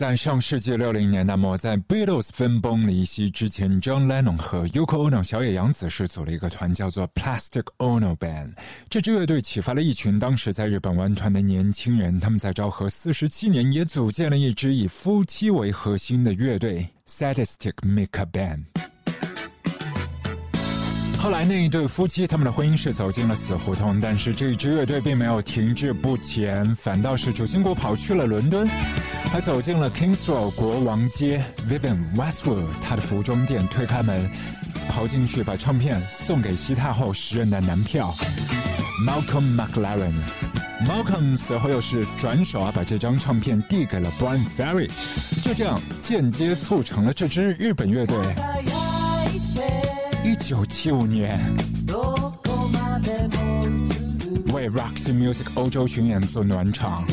[0.00, 8.54] 在上世纪六零年代末，在 Beatles 分崩离析之前，John Lennon 和 Yoko Ono 小野洋子是组了一个团，叫做 Plastic Ono Band。
[8.88, 18.89] 这支乐队启发了一群当时在日本玩团的年轻人，他们在昭和四十七年也组建了一支以夫妻为核心的乐队 Sadistic Mika Band。
[21.20, 28.66] 后来那一对夫妻，他们的婚姻是走进了死胡同，但是这支乐队并没有停滞不前，反倒是主心骨跑去了伦敦，
[29.30, 34.30] 还走进了 Kings Road 国王街，Vivian Westwood 他的服装店，推开门，
[34.88, 38.14] 跑进去把唱片送给西太后时任的男票
[39.06, 40.14] Malcolm McLaren。
[40.82, 44.88] Malcolm 随后又是转手啊，把这张唱片递给了 Brian Ferry，
[45.42, 48.16] 就这样间接促成了这支日本乐队。
[50.30, 51.40] 一九七五年，
[54.52, 57.04] 为 Roxy Music 欧洲巡演做暖场。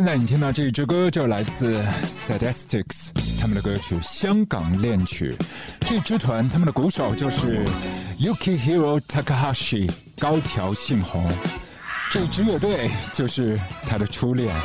[0.00, 5.36] 现在你听到这一支歌，就来自 Sadistics 他们的歌曲《香港恋曲》。
[5.80, 7.66] 这支团他们的鼓手就是
[8.18, 11.30] Yukihiro Takahashi 高桥幸宏。
[12.10, 14.56] 这支乐队就是他的初恋，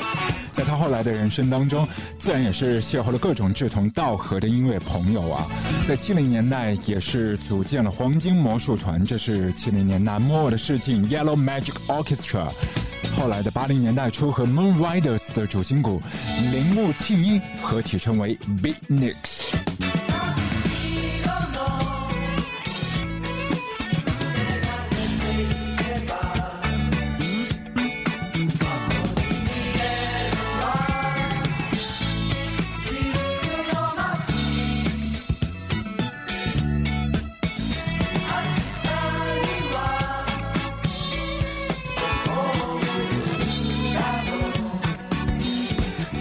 [0.54, 1.86] 在他后来的人生当中，
[2.18, 5.46] 自然也是邂逅了各种志同道合的音乐朋友啊。
[5.86, 11.10] 在七零年代也是组建了黄金魔术团，这是七零年代末的事情。
[11.10, 12.50] Yellow Magic Orchestra。
[13.18, 16.02] 后来的八零年代初，和 Moon Riders 的主心骨
[16.52, 19.65] 铃木庆一合体，成为 Beatniks。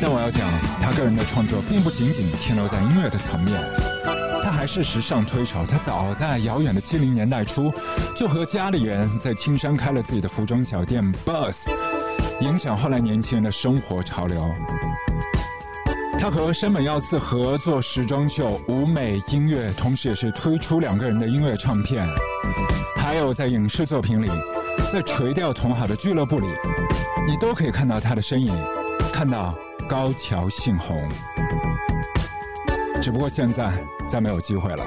[0.06, 0.50] 但我要讲，
[0.82, 3.58] 他个人的创作并不仅仅停留在音乐的层面，
[4.42, 5.64] 他还是时尚推手。
[5.64, 7.72] 他早在遥远的七零年代初，
[8.14, 11.70] 就和家里人在青山开了自己的服装小店 Buzz，
[12.42, 14.46] 影响后来年轻人的生活潮流。
[16.18, 22.06] 他和山本耀司合作时装秀、舞美、音乐，同时也是推出两个人的音乐唱片。
[22.94, 24.28] 还有在影视作品里，
[24.92, 26.46] 在垂钓同好的俱乐部里，
[27.26, 28.54] 你都可以看到他的身影，
[29.10, 29.54] 看到。
[29.88, 31.06] 高桥幸宏，
[33.02, 33.70] 只不过现在
[34.08, 34.84] 再没有机会了。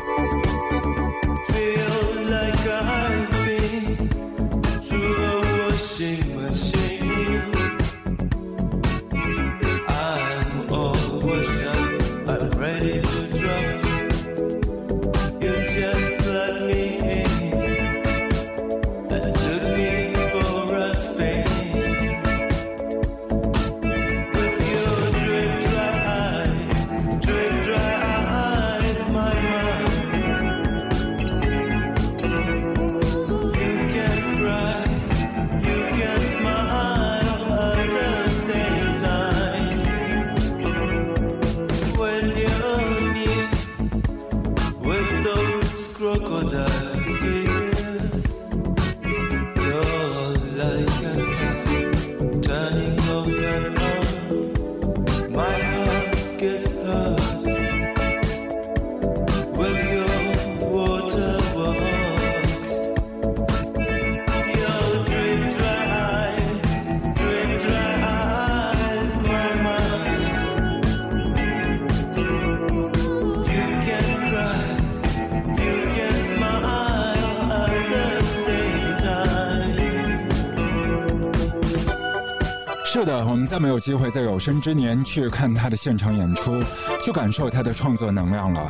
[82.99, 86.59] 是的，我们再没有机会在有生之年去看他的现场演出，
[87.05, 88.67] 去感受他的创作能量了。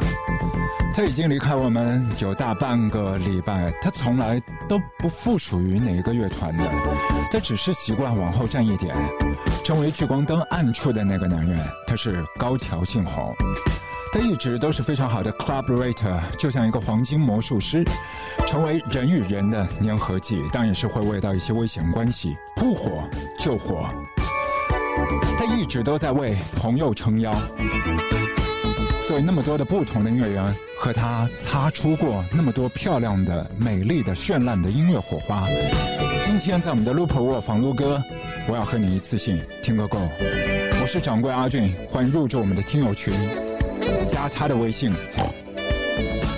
[0.93, 4.37] 他已经离开我们有大半个礼拜，他从来
[4.67, 6.69] 都不附属于哪一个乐团的，
[7.31, 8.93] 他只是习惯往后站一点，
[9.63, 11.65] 成为聚光灯暗处的那个男人。
[11.87, 13.33] 他是高桥幸宏，
[14.11, 17.81] 他一直都是非常好的 collaborator，就像一个黄金魔术师，
[18.45, 23.07] 成为人与人的粘合剂，当然也是会遇到一些危险关系，扑火
[23.39, 23.89] 救火。
[25.37, 27.33] 他一直都在为朋友撑腰，
[29.07, 35.47] 所以那么多的不同的音乐人和他擦出过那么多漂亮的、美丽的、绚烂的音乐火花。
[36.23, 38.03] 今天在我们的 Looper World 房撸歌，
[38.47, 39.97] 我要和你一次性听个够。
[40.81, 43.13] 我是掌柜阿俊，欢迎入驻我们的听友群，
[44.07, 44.93] 加他的微信，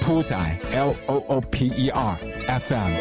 [0.02, 0.36] 铺仔
[0.74, 2.18] L O O P E R
[2.48, 2.92] F M。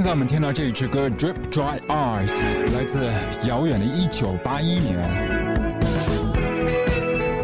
[0.00, 2.30] 现在我们听到这一支歌《Drip Dry Eyes》，
[2.74, 3.04] 来自
[3.46, 4.96] 遥远的1981年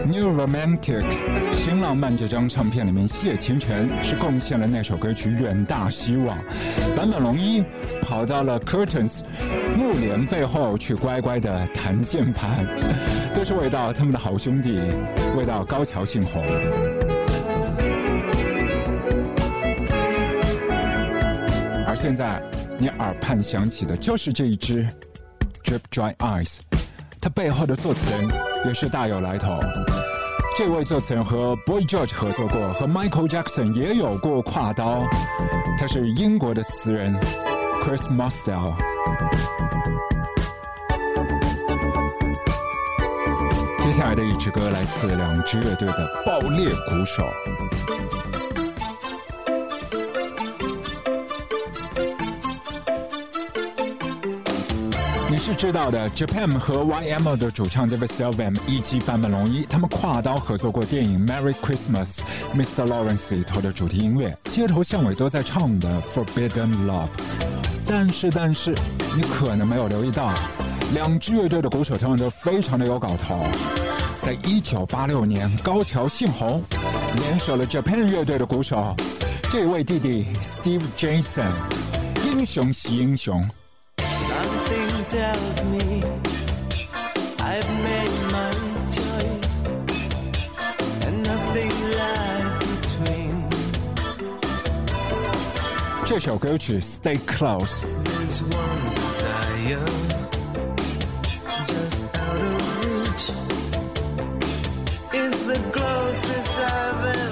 [0.07, 1.05] ，New Romantic
[1.53, 6.39] 新浪漫这张唱片里面，谢清晨是贡献了那首歌曲《远大希望》，
[6.97, 7.63] 坂本龙一
[8.01, 9.21] 跑到了 Curtains
[9.77, 12.67] 幕帘背后去乖乖的弹键盘，
[13.35, 14.81] 都是为到他们的好兄弟，
[15.37, 16.43] 为到高桥幸宏。
[22.07, 22.41] 现在，
[22.79, 24.87] 你耳畔响起的就是这一支
[25.69, 26.59] 《Drip Dry Eyes》，
[27.21, 28.29] 它背后的作词人
[28.65, 29.59] 也是大有来头。
[30.57, 35.03] 这位作词人和 Boy George 合作过，和 Michael Jackson 也有过跨刀。
[35.81, 37.13] 他是英国的词人
[37.83, 38.73] Chris Mostel
[43.81, 47.29] 接下来的一支歌来自两支乐队的爆裂鼓手。
[55.47, 62.19] 是知道的，Japan 和 YMO 的主唱 David Sylvian 以及坂本龙一，他们跨刀合作过电影《Merry Christmas,
[62.53, 62.85] Mr.
[62.85, 67.07] Lawrence》里头的主题音乐，街头巷尾都在唱的《Forbidden Love》。
[67.87, 68.75] 但是，但是，
[69.15, 70.35] 你可能没有留意到，
[70.93, 73.47] 两支乐队的鼓手他们都非常的有搞头。
[74.21, 76.61] 在一九八六年，高桥幸宏
[77.19, 78.97] 联手了 Japan 乐队的鼓手，
[79.49, 81.53] 这位弟弟 Steve Jason，
[82.25, 83.49] 英雄惜英雄。
[85.16, 86.04] tells me
[87.40, 88.52] I've made my
[88.98, 89.56] choice
[91.06, 93.50] and nothing lies between
[96.06, 99.86] 这首歌曲 Stay Close There's one desire
[101.68, 103.26] just out of reach
[105.14, 107.25] is the closest I've ever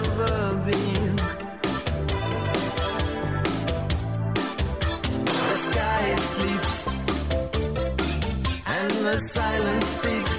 [9.18, 10.33] Silence speaks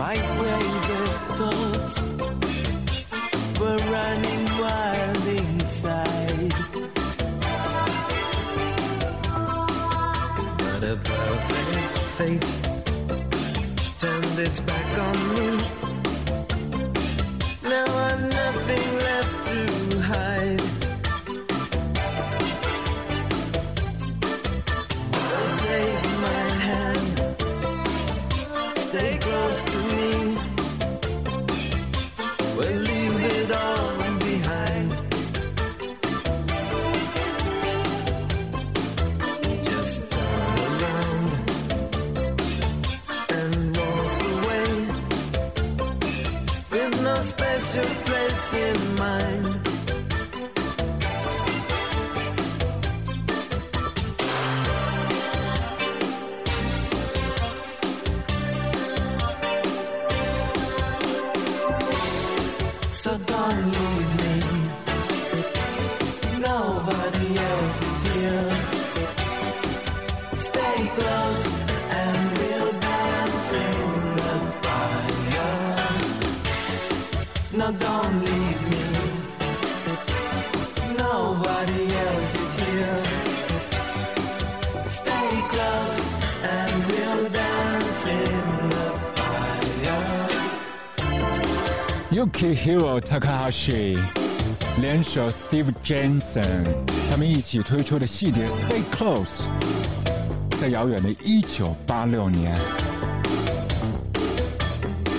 [0.00, 2.00] my bravest thoughts
[3.60, 6.54] were running wild inside.
[10.56, 12.48] But a perfect fate
[13.98, 15.79] turned its back on me.
[93.00, 93.98] Takahashi
[94.80, 96.64] 联手 Steve Jensen，
[97.10, 99.42] 他们一起推出的细碟《Stay Close》，
[100.60, 102.58] 在遥远的1986年，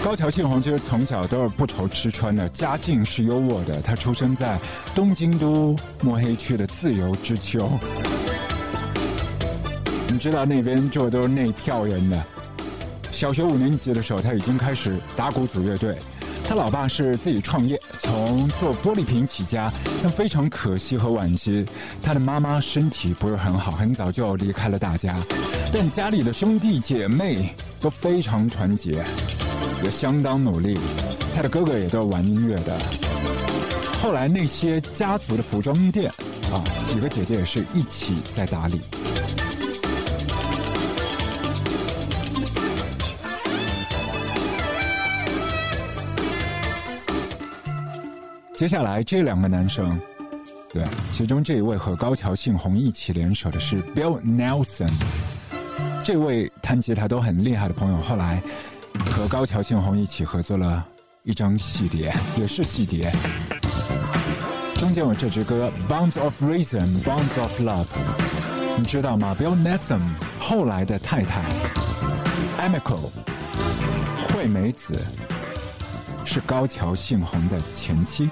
[0.03, 3.81] 高桥幸宏其实从小都是不愁吃穿的，家境是优渥的。
[3.81, 4.57] 他出生在
[4.95, 7.69] 东京都墨黑区的自由之丘，
[10.07, 12.23] 你知道那边住的都是内票人的。
[13.11, 15.97] 小学五年级的时候，他已经开始打鼓组乐队。
[16.47, 19.71] 他老爸是自己创业，从做玻璃瓶起家，
[20.03, 21.65] 但非常可惜和惋惜，
[22.03, 25.17] 他的妈妈身体不是很好，很早就离开了大家。
[25.73, 29.03] 但家里的兄弟姐妹都非常团结，
[29.81, 30.77] 也相当努力。
[31.33, 32.77] 他的哥哥也都玩音乐的。
[34.01, 36.11] 后来那些家族的服装店
[36.51, 38.81] 啊，几个姐姐也是一起在打理。
[48.61, 49.99] 接下来这两个男生，
[50.71, 54.91] 对，其中这一位和高桥幸宏一起联手的是 Bill Nelson，
[56.03, 58.39] 这位弹吉他都很厉害的朋友，后来
[59.15, 60.85] 和高桥幸宏一起合作了
[61.23, 63.11] 一张细碟，也是细碟。
[64.75, 67.85] 中间有这支歌《Bounds of Reason》，《Bounds of Love》，
[68.77, 70.01] 你知道吗？Bill Nelson
[70.39, 71.43] 后来的太太
[72.59, 73.09] Emiko
[74.27, 75.03] 惠美子
[76.25, 78.29] 是高桥幸宏的前妻。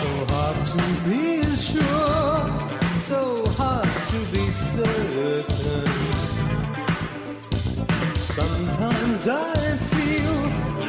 [0.00, 0.78] So hard to
[1.08, 2.50] be sure,
[2.94, 5.92] so hard to be certain.
[8.16, 10.34] Sometimes I feel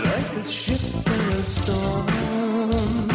[0.03, 3.12] like a ship in a storm.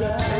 [0.00, 0.39] side.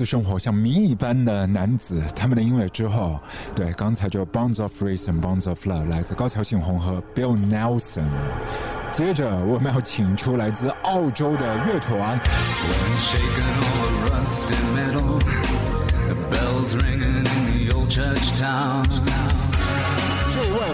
[0.00, 3.20] 私生活像谜一般的男子他们的音乐之后，
[3.54, 8.08] 对，刚才就 Bonds of Reason, Bonds of Love 来自高桥幸宏和 Bill Nelson。
[8.90, 12.18] 接着我们要请出来自澳洲的乐团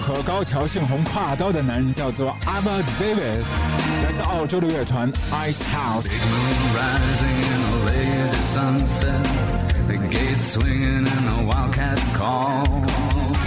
[0.01, 3.47] 和高桥幸宏跨刀的男人叫做 Ava Davis，
[4.05, 6.07] 来自澳洲的乐团 Ice House。
[9.87, 10.17] The the.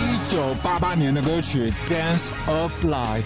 [0.01, 3.23] 一九八八年的歌曲《Dance of Life》。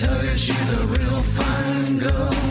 [0.00, 2.49] Tell you, she's a real fine girl.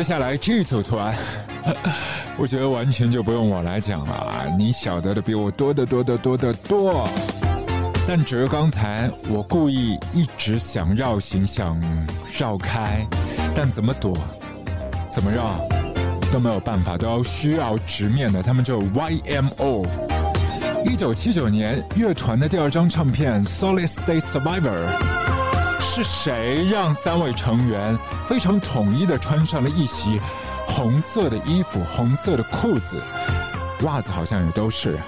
[0.00, 1.14] 接下来这组团，
[2.38, 7.06] 我觉得完全就不用我来讲了啊，你晓得的比我多得多得多得多。
[8.08, 11.78] 但只是刚才我故意一直想绕行，想
[12.34, 13.06] 绕开，
[13.54, 14.16] 但怎么躲，
[15.10, 15.60] 怎么绕
[16.32, 18.42] 都没有办法，都要需要直面的。
[18.42, 19.86] 他们就 YMO。
[20.86, 24.88] 一九七九年，乐团的第二张唱片《Solid State Survivor》。
[25.80, 30.20] 是谁让三位成员非常统一的穿上了一袭
[30.66, 33.02] 红色的衣服、红色的裤子，
[33.82, 34.98] 袜子好像也都是。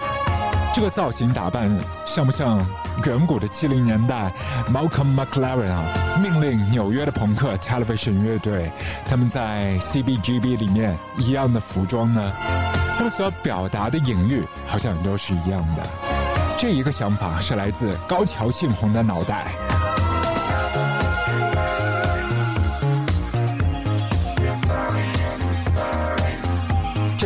[0.74, 1.70] 这个造型打扮
[2.06, 2.66] 像不像
[3.04, 4.32] 远古的七零年代
[4.72, 5.84] Malcolm McLaren 啊？
[6.20, 8.72] 命令纽约的朋克 Television 乐队
[9.04, 12.32] 他们在 CBGB 里面一样的服装呢？
[12.96, 15.82] 他们所表达的隐喻好像都是一样的。
[16.58, 19.52] 这一个想法是来自高桥幸宏的脑袋。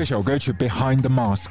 [0.07, 1.47] 首歌曲《Behind the Mask》。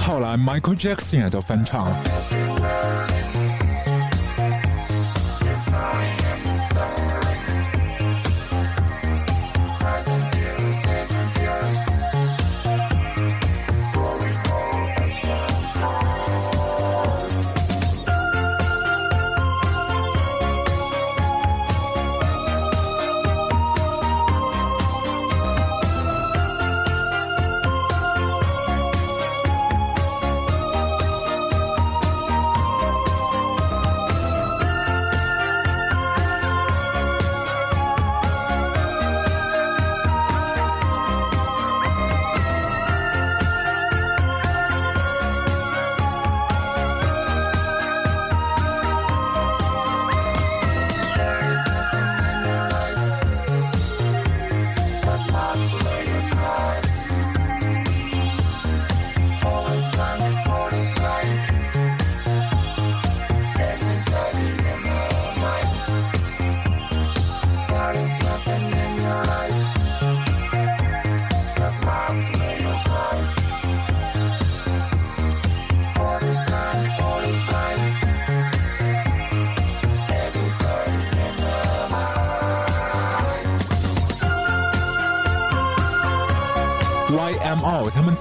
[0.00, 3.21] 后来 Michael Jackson 也都翻唱了。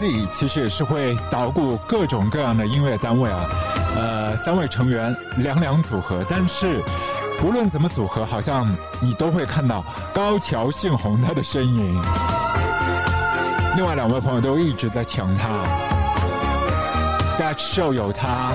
[0.01, 3.45] 自己其实也是会捣鼓各种各样的音乐单位啊，
[3.95, 6.81] 呃，三位成员两两组合，但是
[7.43, 12.01] 无论怎么组合，好像你都会看到高桥幸宏他的身影。
[13.75, 15.49] 另外两位朋友都一直在抢他
[17.37, 18.53] ，Sketch Show 有他，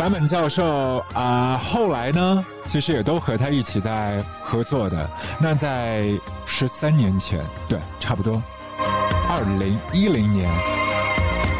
[0.00, 5.08] 坂本教授啊、后来呢，其实也都和他一起在合作的。
[5.38, 6.08] 那在
[6.44, 8.42] 十三年前，对，差不多，
[9.36, 10.48] 二零一零年，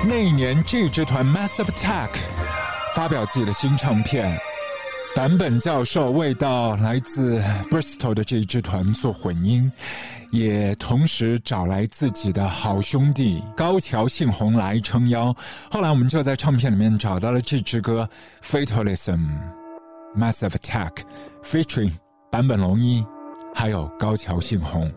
[0.06, 2.10] 那一年这支团 Massive Attack
[2.94, 4.38] 发表自己的新唱片。
[5.16, 9.68] 坂本教授为到来自 Bristol 的这一支团做混音，
[10.30, 15.34] 也同时找来自己的好兄弟高桥幸宏来撑腰。
[15.68, 18.08] 后来我们就在唱片里面找到了这支歌
[18.64, 19.18] 《Fatalism》
[20.16, 20.98] ，Massive Attack
[21.42, 21.94] featuring
[22.30, 23.04] 坂本龙一，
[23.52, 24.88] 还有高桥幸宏。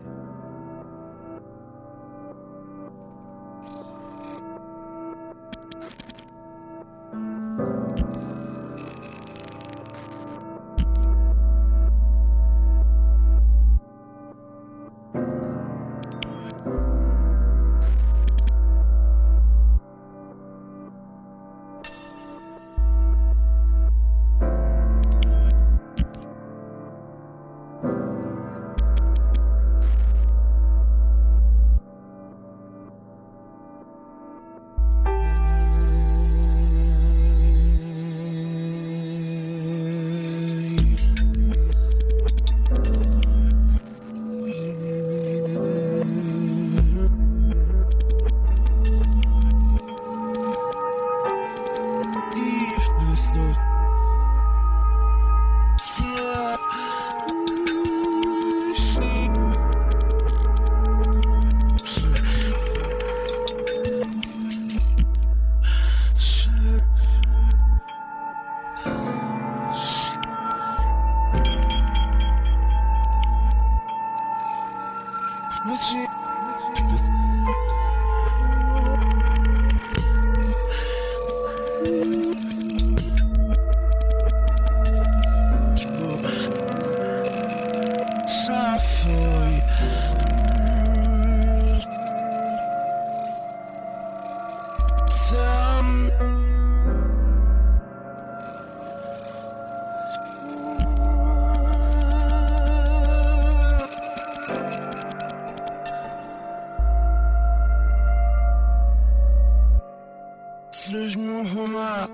[110.90, 112.08] Antes de.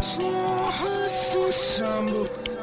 [0.00, 2.57] Snow has assembled.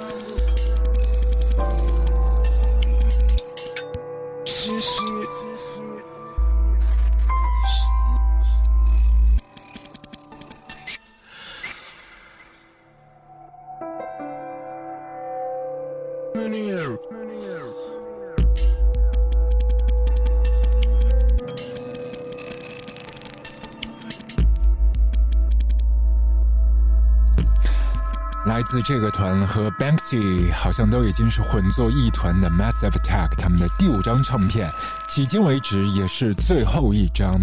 [28.65, 34.69] 自这个团和 Banksy 好像都已经是混作一团的 Massive Attack，他们的第五张唱片，
[35.08, 37.34] 迄今为止也是最后一张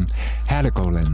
[0.46, 1.12] Heligoland。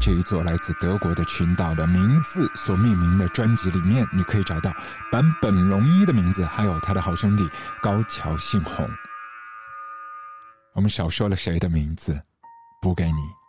[0.00, 4.72] 这一座来自德国的群岛的名字所命名的专辑里面，你可以找到
[5.10, 7.48] 坂本龙一的名字，还有他的好兄弟
[7.82, 8.88] 高桥幸宏。
[10.72, 12.20] 我们少说了谁的名字？
[12.80, 13.41] 补给你。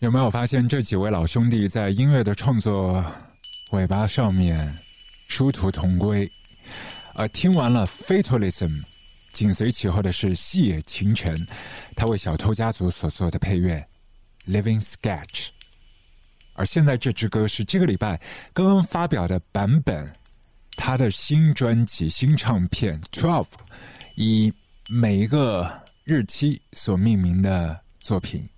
[0.00, 3.04] 有没有发现这几位老兄弟在音乐的创作
[3.72, 4.72] 尾巴上面
[5.26, 6.30] 殊途同归？
[7.14, 8.68] 而听完了《Fatalism》，
[9.32, 11.36] 紧随其后的是细野晴臣，
[11.96, 13.84] 他为《小偷家族》所做的配乐
[14.48, 15.26] 《Living Sketch》。
[16.54, 18.20] 而现在这支歌是这个礼拜
[18.52, 20.08] 刚刚发表的版本，
[20.76, 23.44] 他的新专辑、新唱片《Twelve》，
[24.14, 24.52] 以
[24.88, 25.68] 每一个
[26.04, 28.48] 日期所命名的作品。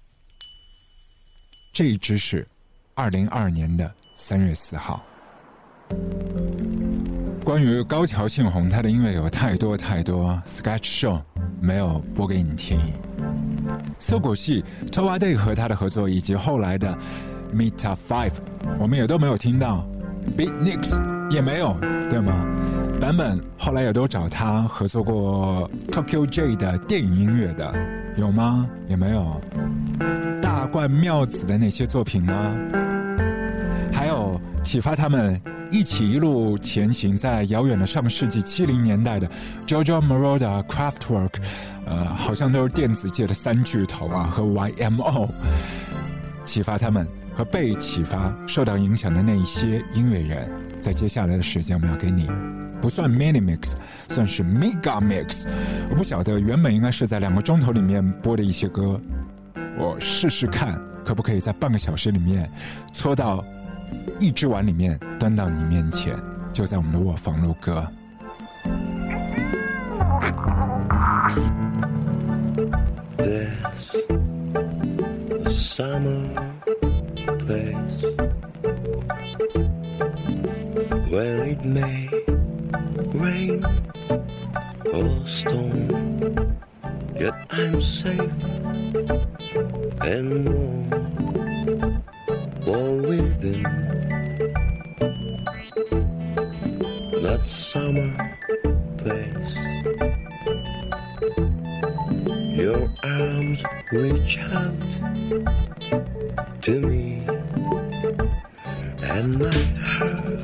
[1.73, 2.47] 这一支是
[2.95, 5.05] 二零二二年的三月四号。
[7.45, 11.23] 关于高桥幸宏，他的音乐有太多太多，Sketch Show
[11.61, 12.79] 没有播给你听。
[14.01, 16.97] 涩谷系 t o a Day 和他的合作，以及后来的
[17.55, 18.35] Meta Five，
[18.79, 19.87] 我们也都没有听到
[20.37, 21.77] ，Beat Nicks 也没有，
[22.11, 22.45] 对吗？
[23.01, 27.73] 版本后来也都找他合作过 Tokyo J 的电影音乐的，
[28.21, 28.69] 有吗？
[28.87, 29.41] 也没有。
[30.41, 32.55] 大冠妙子的那些作品呢？
[33.93, 35.41] 还有启发他们
[35.73, 39.29] 一起一路前行，在遥远的上世纪七零年代的
[39.67, 41.33] JoJo Moroda Craftwork，
[41.87, 45.29] 呃，好像都是电子界的三巨头啊，和 YMO，
[46.45, 52.29] 启发他们和被启发、受到影响的那一些音乐人，在接下来的时间，我们要给你
[52.81, 53.75] 不算 mini mix，
[54.09, 55.47] 算是 mega mix。
[55.91, 59.01] 我不晓得原本应该是在两个钟头里面播的一些歌，
[59.79, 62.51] 我试试看可不可以在半个小时里面
[62.93, 63.45] 搓到
[64.19, 66.15] 一只碗里面端到你面前，
[66.53, 67.87] 就在我们的卧房录歌。
[73.17, 73.95] This
[75.49, 76.25] summer
[77.39, 78.05] place
[81.11, 82.09] where it may
[83.21, 83.63] rain
[84.95, 86.57] or storm,
[87.21, 88.21] yet I'm safe
[90.01, 90.91] and warm.
[92.67, 93.63] all within
[97.23, 98.39] that summer
[98.97, 99.57] place.
[102.57, 104.81] Your arms reach out
[106.63, 107.23] to me,
[109.03, 110.41] and my heart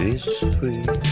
[0.00, 0.24] is
[0.58, 1.03] free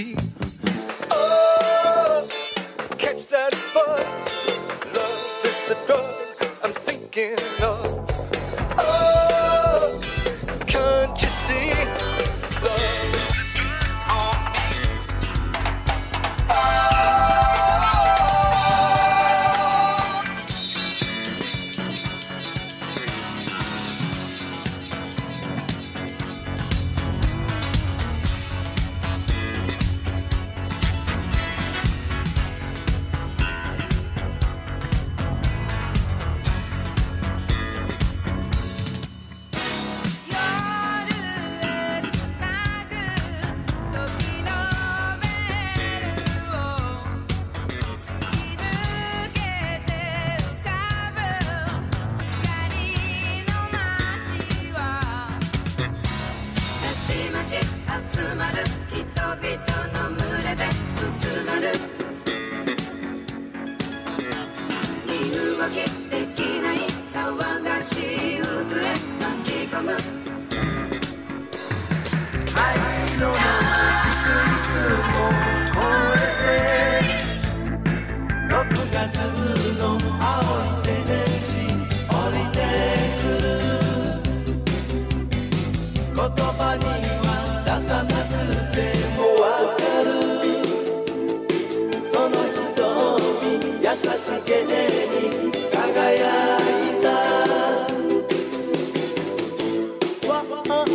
[0.00, 0.29] see.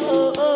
[0.07, 0.33] oh, oh.
[0.37, 0.54] oh.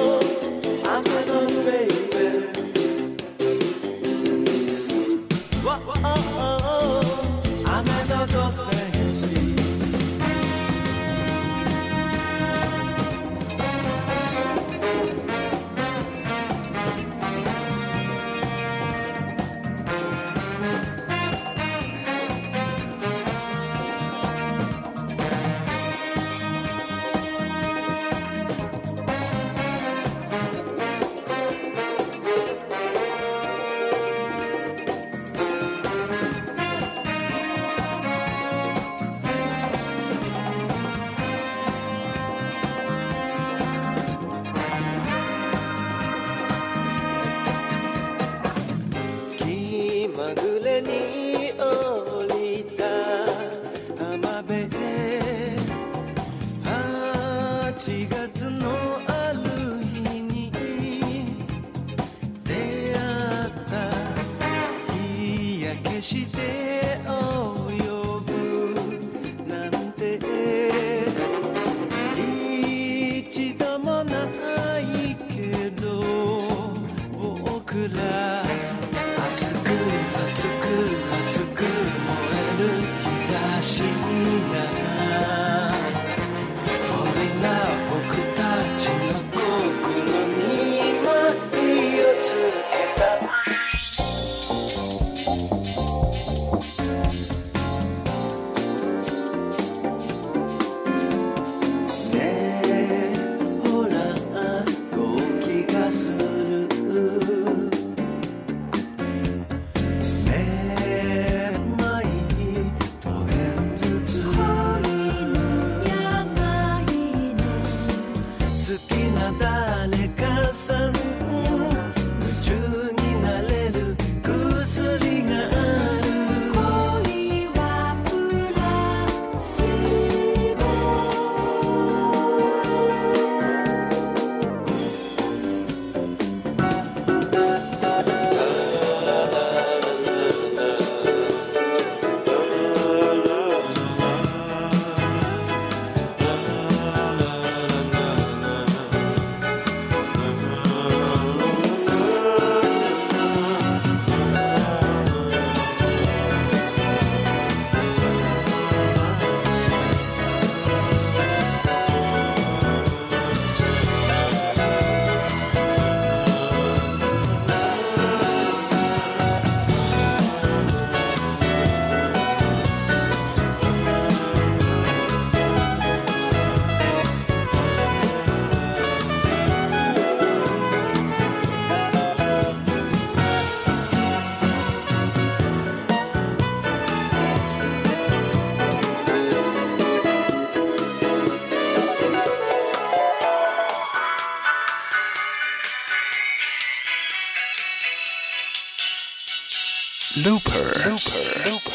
[201.00, 201.50] Looper.
[201.50, 201.69] Looper.